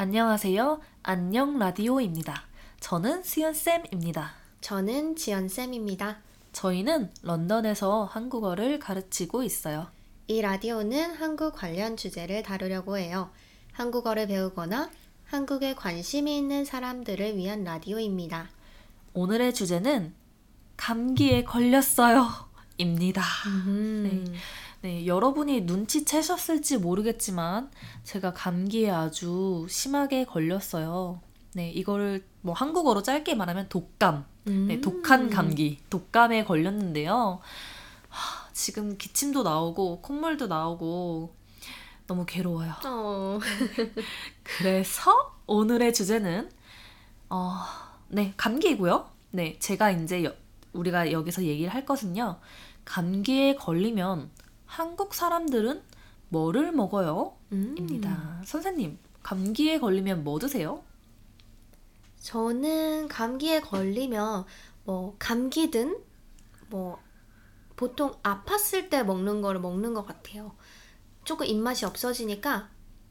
[0.00, 0.80] 안녕하세요.
[1.02, 2.44] 안녕 라디오입니다.
[2.80, 4.32] 저는 수연쌤입니다.
[4.62, 6.20] 저는 지연쌤입니다.
[6.54, 9.88] 저희는 런던에서 한국어를 가르치고 있어요.
[10.26, 13.30] 이 라디오는 한국 관련 주제를 다루려고 해요.
[13.72, 14.90] 한국어를 배우거나
[15.26, 18.48] 한국에 관심이 있는 사람들을 위한 라디오입니다.
[19.12, 20.14] 오늘의 주제는
[20.78, 22.26] 감기에 걸렸어요.
[22.78, 23.22] 입니다.
[23.48, 24.24] 음.
[24.32, 24.38] 네.
[24.82, 27.70] 네, 여러분이 눈치채셨을지 모르겠지만
[28.02, 31.20] 제가 감기에 아주 심하게 걸렸어요.
[31.52, 34.80] 네, 이거를 뭐 한국어로 짧게 말하면 독감, 네, 음.
[34.80, 37.40] 독한 감기, 독감에 걸렸는데요.
[38.08, 41.34] 하, 지금 기침도 나오고 콧물도 나오고
[42.06, 42.74] 너무 괴로워요.
[42.86, 43.38] 어.
[44.42, 46.50] 그래서 오늘의 주제는
[47.28, 47.52] 어,
[48.08, 49.08] 네, 감기이고요.
[49.32, 50.34] 네, 제가 이제 여-
[50.72, 52.40] 우리가 여기서 얘기를 할 것은요.
[52.86, 54.30] 감기에 걸리면
[54.70, 55.82] 한국 사람들은
[56.28, 57.36] 뭐를 먹어요?
[57.50, 57.74] 음.
[57.76, 58.40] 입니다.
[58.44, 60.84] 선생님, 감기에 걸리면 뭐 드세요?
[62.20, 64.44] 저는 감기에 걸리면
[64.84, 65.98] 뭐 감기든
[66.68, 67.00] 뭐
[67.74, 70.52] 보통 아팠을 때 먹는 거를 먹는 것 같아요.
[71.24, 72.68] 조금 입맛이 없어지니까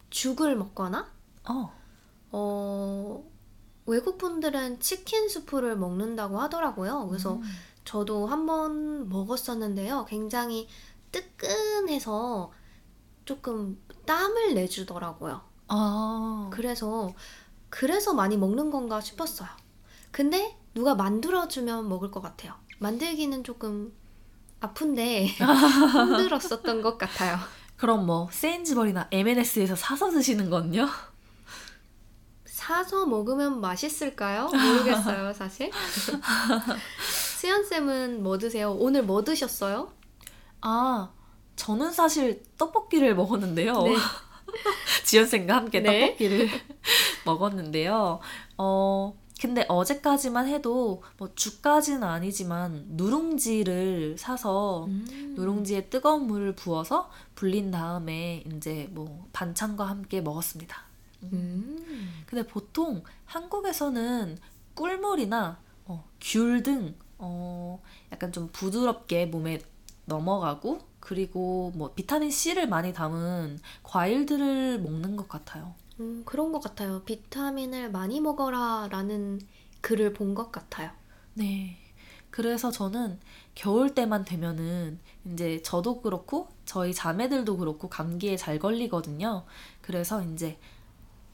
[0.09, 1.11] 죽을 먹거나
[1.49, 1.73] 어,
[2.31, 3.23] 어
[3.85, 7.07] 외국 분들은 치킨 수프를 먹는다고 하더라고요.
[7.09, 7.41] 그래서 음.
[7.83, 10.05] 저도 한번 먹었었는데요.
[10.07, 10.69] 굉장히
[11.11, 12.51] 뜨끈해서
[13.25, 15.41] 조금 땀을 내주더라고요.
[15.67, 17.13] 아, 그래서
[17.69, 19.49] 그래서 많이 먹는 건가 싶었어요.
[20.11, 22.53] 근데 누가 만들어주면 먹을 것 같아요.
[22.79, 23.93] 만들기는 조금
[24.59, 27.37] 아픈데 힘들었었던 것 같아요.
[27.77, 30.87] 그럼 뭐 세인즈버리나 M&S에서 사서 드시는 건요?
[32.45, 34.47] 사서 먹으면 맛있을까요?
[34.47, 35.71] 모르겠어요, 사실.
[37.37, 38.73] 수연 쌤은 뭐 드세요?
[38.73, 39.93] 오늘 뭐 드셨어요?
[40.61, 41.11] 아,
[41.55, 43.83] 저는 사실 떡볶이를 먹었는데요.
[43.83, 43.95] 네.
[45.05, 46.07] 지연 쌤과 함께 네.
[46.07, 46.49] 떡볶이를
[47.25, 48.19] 먹었는데요.
[48.57, 55.33] 어, 근데 어제까지만 해도 뭐 죽까지는 아니지만 누룽지를 사서 음.
[55.37, 60.83] 누룽지에 뜨거운 물을 부어서 불린 다음에 이제 뭐 반찬과 함께 먹었습니다.
[61.23, 62.23] 음.
[62.25, 64.37] 근데 보통 한국에서는
[64.73, 67.81] 꿀물이나 어, 귤등 어,
[68.11, 69.59] 약간 좀 부드럽게 몸에
[70.09, 75.75] 넘어가고 그리고 뭐 비타민 C를 많이 담은 과일들을 먹는 것 같아요.
[76.01, 77.03] 음, 그런 것 같아요.
[77.05, 79.39] 비타민을 많이 먹어라 라는
[79.81, 80.91] 글을 본 것 같아요.
[81.35, 81.77] 네.
[82.31, 83.19] 그래서 저는
[83.55, 89.45] 겨울 때만 되면은 이제 저도 그렇고 저희 자매들도 그렇고 감기에 잘 걸리거든요.
[89.81, 90.57] 그래서 이제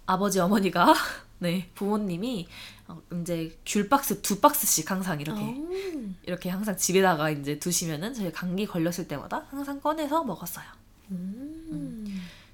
[0.05, 0.93] 아버지 어머니가
[1.39, 2.47] 네 부모님이
[2.87, 6.17] 어, 이제 귤 박스 두 박스씩 항상 이렇게 음.
[6.23, 10.65] 이렇게 항상 집에다가 이제 두시면은 저희 감기 걸렸을 때마다 항상 꺼내서 먹었어요.
[11.11, 12.05] 음.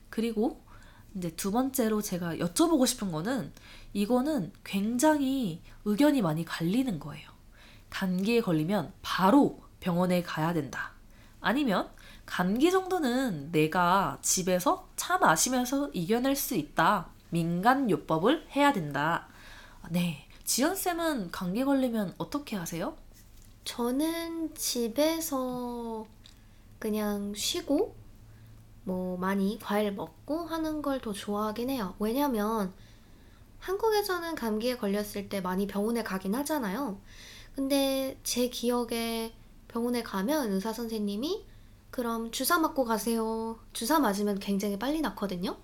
[0.10, 0.62] 그리고
[1.16, 3.52] 이제 두 번째로 제가 여쭤보고 싶은 거는
[3.94, 7.30] 이거는 굉장히 의견이 많이 갈리는 거예요.
[7.90, 10.94] 감기에 걸리면 바로 병원에 가야 된다.
[11.42, 11.90] 아니면
[12.26, 17.10] 감기 정도는 내가 집에서 차 마시면서 이겨낼 수 있다.
[17.32, 19.28] 민간요법을 해야 된다.
[19.90, 20.28] 네.
[20.46, 22.96] 지연쌤은 감기 걸리면 어떻게 하세요?
[23.64, 26.06] 저는 집에서
[26.80, 27.96] 그냥 쉬고
[28.84, 31.96] 뭐 많이 과일 먹고 하는 걸 더 좋아하긴 해요.
[32.00, 32.74] 왜냐면
[33.60, 37.00] 한국에서는 감기에 걸렸을 때 많이 병원에 가긴 하잖아요.
[37.56, 39.34] 근데 제 기억에
[39.68, 41.46] 병원에 가면 의사 선생님이
[41.92, 43.60] 그럼 주사 맞고 가세요.
[43.74, 45.58] 주사 맞으면 굉장히 빨리 낫거든요.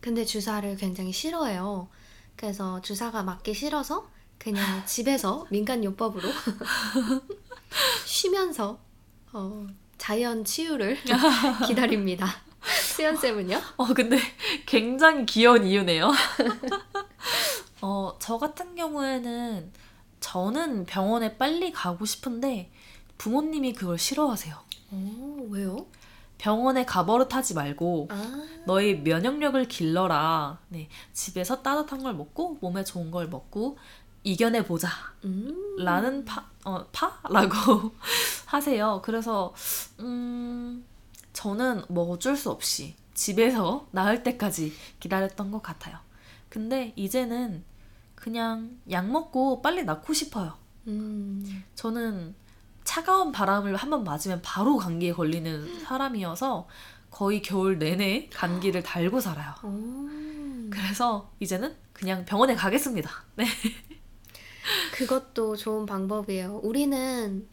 [0.00, 1.88] 근데 주사를 굉장히 싫어해요.
[2.36, 6.28] 그래서 주사가 맞기 싫어서 그냥 집에서 민간요법으로
[8.06, 8.78] 쉬면서
[9.32, 9.66] 어,
[9.98, 10.98] 자연 치유를
[11.66, 12.26] 기다립니다.
[12.82, 13.60] 수연 쌤은요?
[13.76, 14.18] 어, 근데
[14.66, 16.12] 굉장히 귀여운 이유네요.
[17.80, 19.72] 어, 저 같은 경우에는
[20.20, 22.70] 저는 병원에 빨리 가고 싶은데
[23.18, 24.56] 부모님이 그걸 싫어하세요.
[24.92, 25.86] 오, 왜요?
[26.38, 30.58] 병원에 가버릇하지 말고 아, 너의 면역력을 길러라.
[30.68, 33.76] 네, 집에서 따뜻한 걸 먹고 몸에 좋은 걸 먹고
[34.22, 34.88] 이겨내 보자.
[35.24, 37.92] 음, 라는 파, 어, 파라고
[38.46, 39.00] 하세요.
[39.04, 39.54] 그래서
[40.00, 40.84] 음,
[41.32, 45.98] 저는 뭐 어쩔 수 없이 집에서 나을 때까지 기다렸던 것 같아요.
[46.48, 47.64] 근데 이제는
[48.14, 50.54] 그냥 약 먹고 빨리 낫고 싶어요.
[50.86, 52.34] 음, 저는
[52.98, 56.66] 차가운 바람을 한번 맞으면 바로 감기에 걸리는 사람이어서
[57.12, 59.54] 거의 겨울 내내 감기를 달고 살아요.
[59.62, 60.08] 오,
[60.68, 63.08] 그래서 이제는 그냥 병원에 가겠습니다.
[63.36, 63.46] 네.
[64.94, 66.58] 그것도 좋은 방법이에요.
[66.64, 67.48] 우리는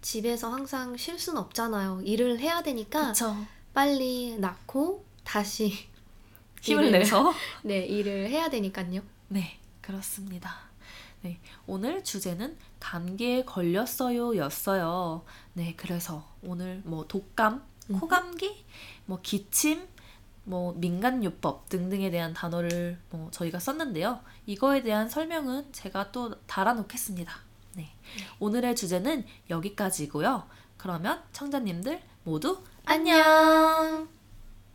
[0.00, 2.00] 집에서 항상 쉴 수는 없잖아요.
[2.04, 3.36] 일을 해야 되니까 그쵸.
[3.74, 5.70] 빨리 낳고 다시
[6.62, 7.32] 힘을 일을- 내서
[7.62, 9.02] 네, 일을 해야 되니까요.
[9.28, 10.71] 네, 그렇습니다.
[11.22, 15.24] 네, 오늘 주제는 감기에 걸렸어요 였어요.
[15.54, 18.00] 네, 그래서 오늘 뭐 독감, 음.
[18.00, 18.64] 코감기,
[19.06, 19.86] 뭐 기침,
[20.44, 24.20] 뭐 민간요법 등등에 대한 단어를 뭐 저희가 썼는데요.
[24.46, 27.32] 이거에 대한 설명은 제가 또 달아놓겠습니다.
[27.76, 27.90] 네,
[28.40, 30.48] 오늘의 주제는 여기까지고요.
[30.76, 34.21] 그러면 청자님들 모두 안녕.